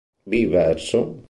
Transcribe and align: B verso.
B 0.27 0.45
verso. 0.47 1.17